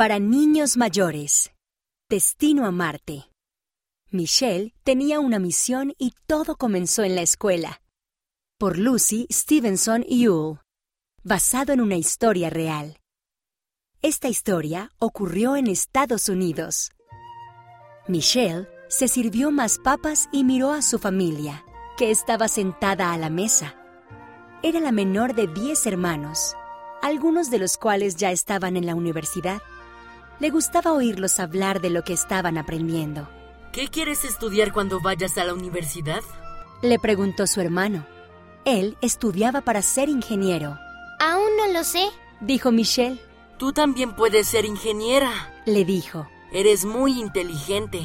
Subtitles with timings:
[0.00, 1.52] Para niños mayores.
[2.08, 3.26] Destino a Marte.
[4.10, 7.82] Michelle tenía una misión y todo comenzó en la escuela.
[8.58, 10.58] Por Lucy Stevenson Yule.
[11.22, 12.96] Basado en una historia real.
[14.00, 16.92] Esta historia ocurrió en Estados Unidos.
[18.08, 21.62] Michelle se sirvió más papas y miró a su familia,
[21.98, 23.74] que estaba sentada a la mesa.
[24.62, 26.56] Era la menor de diez hermanos,
[27.02, 29.60] algunos de los cuales ya estaban en la universidad.
[30.40, 33.28] Le gustaba oírlos hablar de lo que estaban aprendiendo.
[33.72, 36.22] ¿Qué quieres estudiar cuando vayas a la universidad?
[36.80, 38.06] Le preguntó su hermano.
[38.64, 40.78] Él estudiaba para ser ingeniero.
[41.20, 42.08] Aún no lo sé,
[42.40, 43.20] dijo Michelle.
[43.58, 45.30] Tú también puedes ser ingeniera,
[45.66, 46.26] le dijo.
[46.52, 48.00] Eres muy inteligente.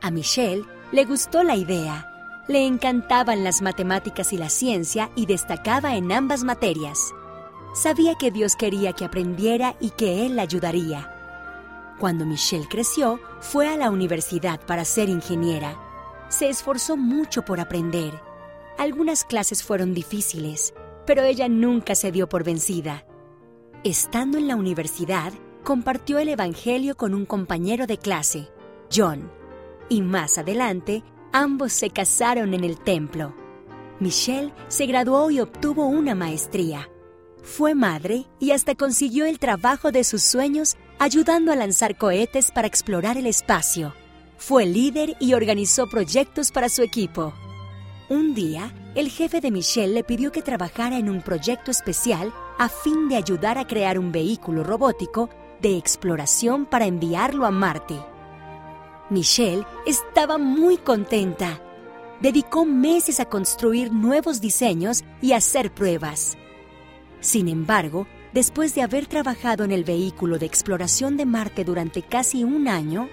[0.00, 2.10] A Michelle le gustó la idea.
[2.48, 7.12] Le encantaban las matemáticas y la ciencia y destacaba en ambas materias.
[7.74, 11.12] Sabía que Dios quería que aprendiera y que Él la ayudaría.
[11.98, 15.80] Cuando Michelle creció, fue a la universidad para ser ingeniera.
[16.28, 18.20] Se esforzó mucho por aprender.
[18.78, 20.74] Algunas clases fueron difíciles,
[21.06, 23.06] pero ella nunca se dio por vencida.
[23.82, 28.48] Estando en la universidad, compartió el Evangelio con un compañero de clase,
[28.94, 29.30] John,
[29.88, 33.34] y más adelante, ambos se casaron en el templo.
[34.00, 36.90] Michelle se graduó y obtuvo una maestría.
[37.42, 42.66] Fue madre y hasta consiguió el trabajo de sus sueños ayudando a lanzar cohetes para
[42.66, 43.94] explorar el espacio.
[44.38, 47.32] Fue líder y organizó proyectos para su equipo.
[48.08, 52.68] Un día, el jefe de Michelle le pidió que trabajara en un proyecto especial a
[52.68, 55.28] fin de ayudar a crear un vehículo robótico
[55.60, 57.96] de exploración para enviarlo a Marte.
[59.10, 61.60] Michelle estaba muy contenta.
[62.20, 66.36] Dedicó meses a construir nuevos diseños y hacer pruebas.
[67.20, 72.44] Sin embargo, después de haber trabajado en el vehículo de exploración de Marte durante casi
[72.44, 73.08] un año,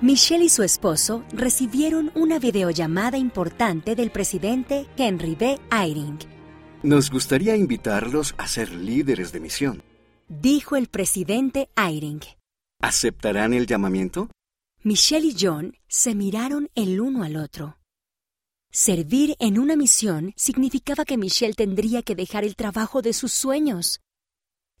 [0.00, 5.60] Michelle y su esposo recibieron una videollamada importante del presidente Henry B.
[5.70, 6.18] Eyring.
[6.82, 9.82] Nos gustaría invitarlos a ser líderes de misión,
[10.28, 12.22] dijo el presidente Eyring.
[12.80, 14.30] ¿Aceptarán el llamamiento?
[14.82, 17.76] Michelle y John se miraron el uno al otro.
[18.70, 24.00] Servir en una misión significaba que Michelle tendría que dejar el trabajo de sus sueños.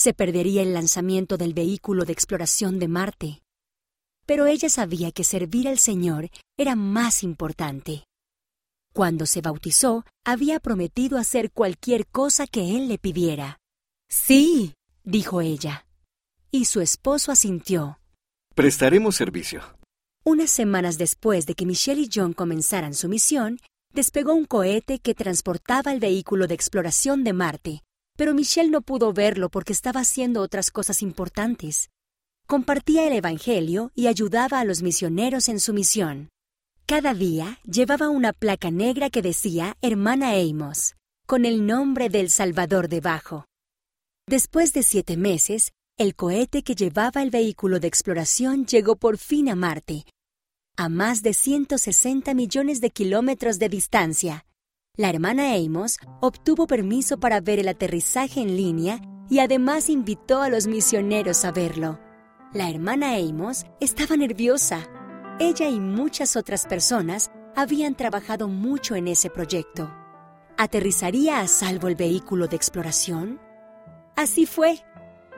[0.00, 3.42] Se perdería el lanzamiento del vehículo de exploración de Marte.
[4.24, 8.04] Pero ella sabía que servir al Señor era más importante.
[8.94, 13.58] Cuando se bautizó, había prometido hacer cualquier cosa que Él le pidiera.
[14.08, 14.72] Sí,
[15.04, 15.84] dijo ella.
[16.50, 18.00] Y su esposo asintió.
[18.54, 19.60] Prestaremos servicio.
[20.24, 23.58] Unas semanas después de que Michelle y John comenzaran su misión,
[23.92, 27.82] despegó un cohete que transportaba el vehículo de exploración de Marte,
[28.20, 31.88] pero Michelle no pudo verlo porque estaba haciendo otras cosas importantes.
[32.46, 36.28] Compartía el Evangelio y ayudaba a los misioneros en su misión.
[36.84, 42.88] Cada día llevaba una placa negra que decía Hermana Amos, con el nombre del Salvador
[42.88, 43.46] debajo.
[44.28, 49.48] Después de siete meses, el cohete que llevaba el vehículo de exploración llegó por fin
[49.48, 50.04] a Marte,
[50.76, 54.44] a más de 160 millones de kilómetros de distancia.
[54.96, 60.48] La hermana Amos obtuvo permiso para ver el aterrizaje en línea y además invitó a
[60.48, 62.00] los misioneros a verlo.
[62.52, 64.88] La hermana Amos estaba nerviosa.
[65.38, 69.94] Ella y muchas otras personas habían trabajado mucho en ese proyecto.
[70.58, 73.40] ¿Aterrizaría a salvo el vehículo de exploración?
[74.16, 74.84] Así fue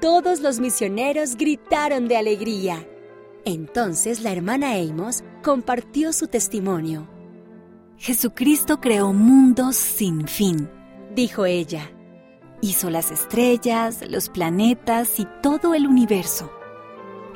[0.00, 2.86] todos los misioneros gritaron de alegría.
[3.44, 7.15] Entonces la hermana Amos compartió su testimonio.
[7.98, 10.70] Jesucristo creó mundos sin fin,
[11.14, 11.90] dijo ella.
[12.60, 16.50] Hizo las estrellas, los planetas y todo el universo.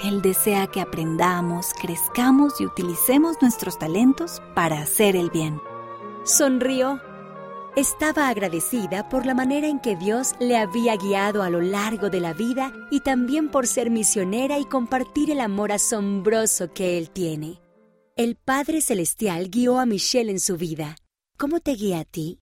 [0.02, 5.60] Él desea que aprendamos, crezcamos y utilicemos nuestros talentos para hacer el bien.
[6.24, 7.00] Sonrió
[7.76, 12.18] estaba agradecida por la manera en que Dios le había guiado a lo largo de
[12.18, 17.60] la vida y también por ser misionera y compartir el amor asombroso que Él tiene.
[18.20, 20.94] El Padre Celestial guió a Michelle en su vida.
[21.38, 22.38] ¿Cómo te guía a ti?